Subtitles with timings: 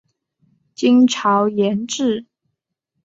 [0.73, 2.25] 金朝沿置。